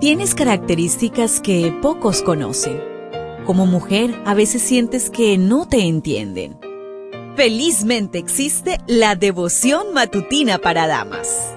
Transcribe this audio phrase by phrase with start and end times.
[0.00, 2.80] Tienes características que pocos conocen.
[3.44, 6.56] Como mujer, a veces sientes que no te entienden.
[7.34, 11.52] Felizmente existe la devoción matutina para damas.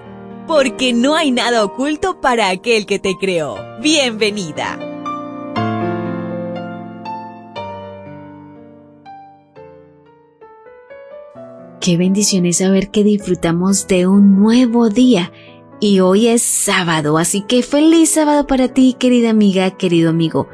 [0.47, 3.57] Porque no hay nada oculto para aquel que te creó.
[3.79, 4.79] Bienvenida.
[11.79, 15.31] Qué bendición es saber que disfrutamos de un nuevo día
[15.81, 20.47] y hoy es sábado, así que feliz sábado para ti, querida amiga, querido amigo.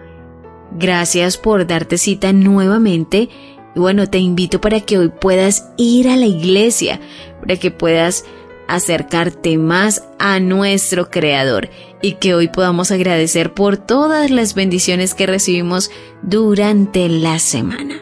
[0.72, 3.30] Gracias por darte cita nuevamente.
[3.76, 7.02] Y bueno, te invito para que hoy puedas ir a la iglesia,
[7.42, 8.24] para que puedas
[8.70, 11.70] acercarte más a nuestro Creador
[12.02, 18.02] y que hoy podamos agradecer por todas las bendiciones que recibimos durante la semana.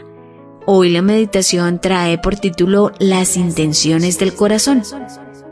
[0.67, 4.83] Hoy la meditación trae por título Las intenciones del corazón.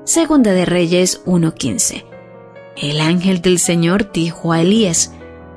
[0.05, 2.03] Segunda de Reyes 1.15.
[2.75, 5.13] El ángel del Señor dijo a Elías,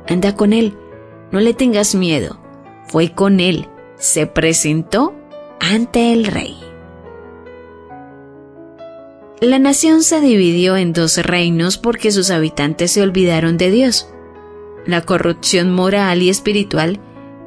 [0.06, 0.78] anda con él,
[1.32, 2.38] no le tengas miedo.
[2.86, 5.16] Fue con él, se presentó
[5.58, 6.56] ante el rey.
[9.40, 14.08] La nación se dividió en dos reinos porque sus habitantes se olvidaron de Dios.
[14.86, 17.00] La corrupción moral y espiritual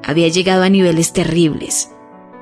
[0.04, 1.92] había llegado a niveles terribles.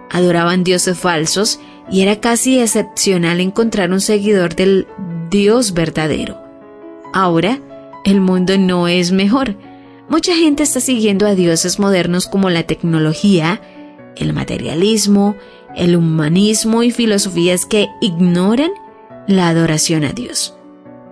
[0.09, 1.59] Adoraban dioses falsos
[1.89, 4.87] y era casi excepcional encontrar un seguidor del
[5.29, 6.41] Dios verdadero.
[7.13, 7.59] Ahora,
[8.05, 9.55] el mundo no es mejor.
[10.09, 13.61] Mucha gente está siguiendo a dioses modernos como la tecnología,
[14.15, 15.35] el materialismo,
[15.75, 18.71] el humanismo y filosofías que ignoran
[19.27, 20.55] la adoración a Dios.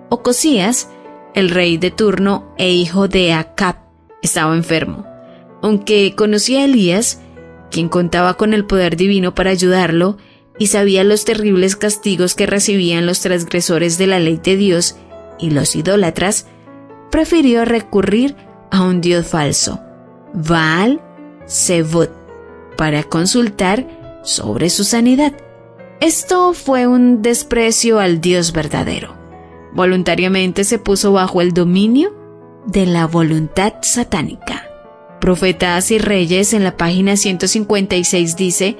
[0.08, 0.88] Ocosías,
[1.34, 3.76] el rey de turno e hijo de Acab,
[4.22, 5.06] estaba enfermo.
[5.62, 7.20] Aunque conocía a Elías,
[7.70, 10.16] quien contaba con el poder divino para ayudarlo,
[10.58, 14.96] y sabía los terribles castigos que recibían los transgresores de la ley de Dios
[15.38, 16.46] y los idólatras,
[17.10, 18.36] prefirió recurrir
[18.70, 19.80] a un dios falso,
[20.32, 21.00] Baal
[21.48, 22.10] Zebut,
[22.76, 23.86] para consultar
[24.22, 25.32] sobre su sanidad.
[26.00, 29.14] Esto fue un desprecio al Dios verdadero.
[29.72, 32.14] Voluntariamente se puso bajo el dominio
[32.66, 34.68] de la voluntad satánica.
[35.20, 38.76] Profetas y Reyes en la página 156 dice,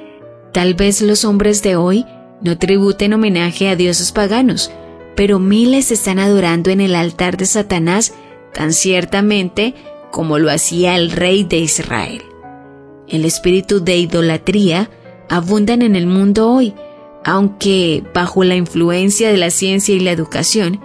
[0.56, 2.06] Tal vez los hombres de hoy
[2.40, 4.70] no tributen homenaje a dioses paganos,
[5.14, 8.14] pero miles están adorando en el altar de Satanás
[8.54, 9.74] tan ciertamente
[10.10, 12.22] como lo hacía el rey de Israel.
[13.06, 14.88] El espíritu de idolatría
[15.28, 16.72] abundan en el mundo hoy,
[17.22, 20.80] aunque bajo la influencia de la ciencia y la educación,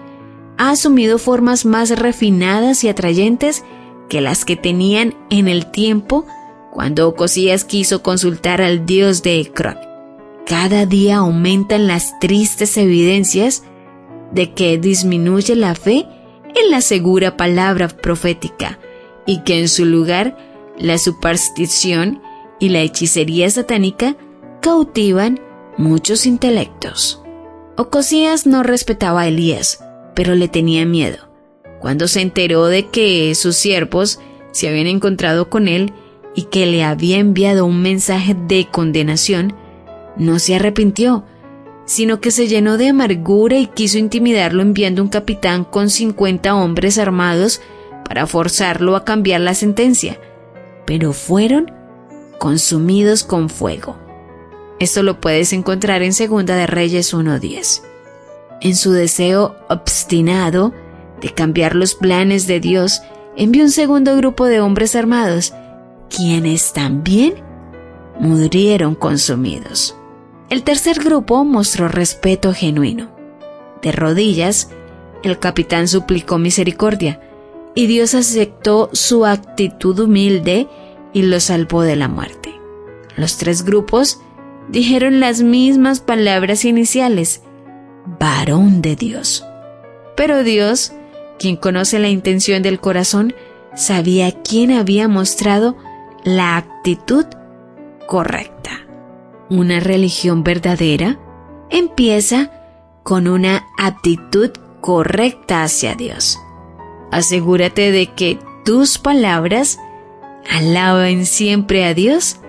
[0.57, 3.63] ha asumido formas más refinadas y atrayentes
[4.09, 6.25] que las que tenían en el tiempo
[6.71, 9.77] cuando Ocosías quiso consultar al dios de Ekron.
[10.45, 13.63] Cada día aumentan las tristes evidencias
[14.31, 16.07] de que disminuye la fe
[16.55, 18.79] en la segura palabra profética
[19.25, 20.37] y que en su lugar
[20.77, 22.21] la superstición
[22.59, 24.15] y la hechicería satánica
[24.61, 25.39] cautivan
[25.77, 27.21] muchos intelectos.
[27.77, 29.83] Ocosías no respetaba a Elías,
[30.15, 31.29] pero le tenía miedo.
[31.79, 34.19] Cuando se enteró de que sus siervos
[34.51, 35.93] se habían encontrado con él
[36.35, 39.53] y que le había enviado un mensaje de condenación,
[40.15, 41.25] no se arrepintió,
[41.85, 46.97] sino que se llenó de amargura y quiso intimidarlo enviando un capitán con 50 hombres
[46.97, 47.61] armados
[48.05, 50.19] para forzarlo a cambiar la sentencia,
[50.85, 51.71] pero fueron
[52.39, 53.97] consumidos con fuego.
[54.79, 57.83] Esto lo puedes encontrar en Segunda de Reyes 1.10.
[58.61, 60.73] En su deseo obstinado
[61.21, 63.01] de cambiar los planes de Dios,
[63.35, 65.53] envió un segundo grupo de hombres armados
[66.15, 67.35] quienes también
[68.19, 69.95] murieron consumidos.
[70.49, 73.09] El tercer grupo mostró respeto genuino.
[73.81, 74.69] De rodillas,
[75.23, 77.21] el capitán suplicó misericordia,
[77.73, 80.67] y Dios aceptó su actitud humilde
[81.13, 82.53] y lo salvó de la muerte.
[83.15, 84.19] Los tres grupos
[84.69, 87.43] dijeron las mismas palabras iniciales,
[88.19, 89.45] varón de Dios.
[90.15, 90.91] Pero Dios,
[91.39, 93.33] quien conoce la intención del corazón,
[93.73, 95.77] sabía quién había mostrado
[96.23, 97.25] la actitud
[98.07, 98.71] correcta.
[99.49, 101.19] Una religión verdadera
[101.69, 102.51] empieza
[103.03, 104.51] con una actitud
[104.81, 106.39] correcta hacia Dios.
[107.11, 109.79] Asegúrate de que tus palabras
[110.49, 112.39] alaben siempre a Dios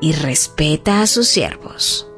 [0.00, 2.08] y respeta a sus siervos.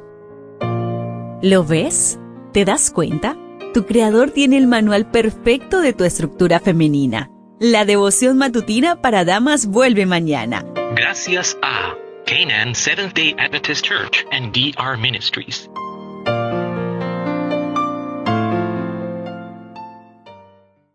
[1.43, 2.19] ¿Lo ves?
[2.53, 3.37] ¿Te das cuenta?
[3.75, 7.31] Tu creador tiene el manual perfecto de tu estructura femenina.
[7.59, 10.65] La devoción matutina para damas vuelve mañana.
[10.95, 15.69] Gracias a Canaan Seventh day Adventist Church and DR Ministries.